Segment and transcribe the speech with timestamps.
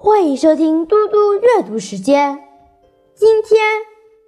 [0.00, 2.38] 欢迎收听嘟嘟阅读时间。
[3.16, 3.60] 今天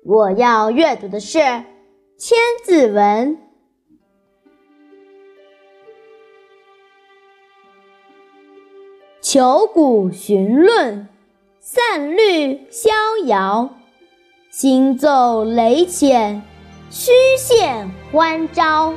[0.05, 1.39] 我要阅读的是
[2.19, 3.37] 《千字文》。
[9.23, 11.09] 求古寻论，
[11.61, 12.91] 散律逍
[13.27, 13.71] 遥。
[14.51, 16.43] 行奏雷潜，
[16.91, 18.93] 虚现欢招。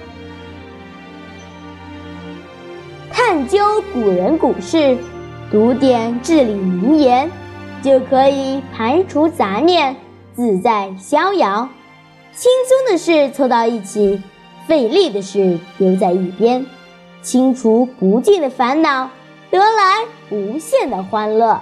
[3.12, 4.98] 探究古人古事，
[5.54, 7.30] 读点至理名言，
[7.84, 9.96] 就可以排除杂念，
[10.34, 11.70] 自在逍遥。
[12.32, 14.20] 轻松的事凑到一起，
[14.66, 16.66] 费力的事留在一边，
[17.22, 19.12] 清除不尽的烦恼，
[19.52, 21.62] 得来无限的欢乐。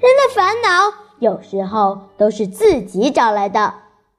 [0.00, 3.74] 人的烦恼有时候都是自己找来的，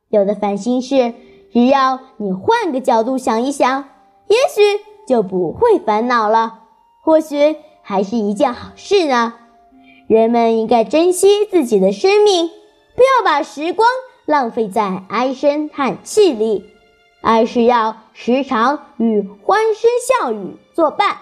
[0.08, 1.14] 有的烦心事，
[1.52, 3.90] 只要你换个角度想一想。
[4.28, 4.62] 也许
[5.06, 6.62] 就不会烦恼了，
[7.04, 9.34] 或许还是一件好事呢。
[10.08, 12.48] 人们应该珍惜自己的生命，
[12.96, 13.86] 不要把时光
[14.26, 16.66] 浪费在唉声叹气里，
[17.22, 21.18] 而是要时常与欢声笑语作伴。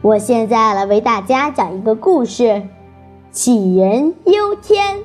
[0.00, 2.62] 我现在来为大家讲一个故事：
[3.32, 4.98] 杞人忧天。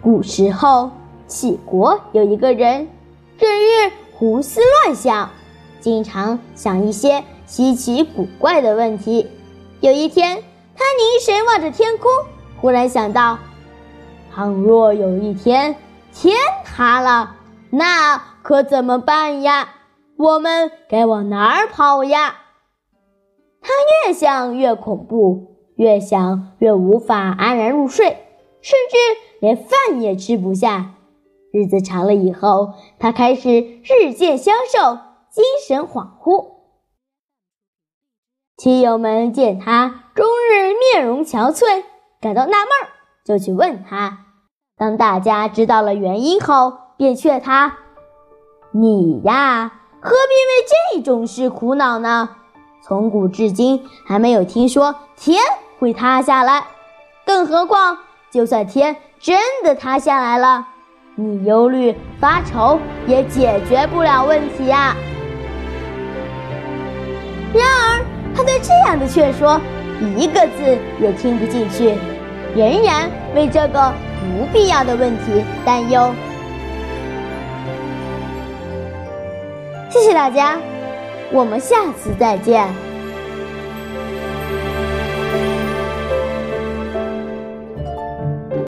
[0.00, 0.92] 古时候。
[1.28, 2.86] 杞国有一个人，
[3.38, 5.30] 整日胡思乱想，
[5.80, 9.28] 经常想一些稀奇古怪的问题。
[9.80, 10.42] 有一天，
[10.74, 12.10] 他凝神望着天空，
[12.60, 13.38] 忽然想到：
[14.34, 15.76] 倘若有一天
[16.14, 16.34] 天
[16.64, 17.36] 塌了，
[17.70, 19.68] 那可怎么办呀？
[20.16, 22.36] 我们该往哪儿跑呀？
[23.60, 23.68] 他
[24.06, 28.06] 越想越恐怖，越想越无法安然入睡，
[28.62, 28.96] 甚至
[29.40, 30.94] 连饭也吃不下。
[31.52, 33.50] 日子长了以后，他开始
[33.84, 34.98] 日渐消瘦，
[35.30, 36.56] 精神恍惚。
[38.56, 41.84] 亲友们见他终日面容憔悴，
[42.20, 42.88] 感到纳闷儿，
[43.24, 44.26] 就去问他。
[44.76, 47.78] 当大家知道了原因后，便劝他
[48.72, 52.36] ：“你呀，何必为这种事苦恼呢？
[52.82, 55.42] 从古至今还没有听说天
[55.78, 56.66] 会塌下来，
[57.24, 57.98] 更何况，
[58.30, 60.68] 就算天真的塌下来了。”
[61.18, 64.94] 你忧虑发愁也解决不了问题呀。
[67.54, 68.04] 然而，
[68.34, 69.58] 他对这样的劝说
[70.18, 71.94] 一个字也听不进去，
[72.54, 73.90] 仍然为这个
[74.20, 76.14] 不必要的问题担忧。
[79.88, 80.58] 谢谢大家，
[81.32, 82.68] 我们下次再见。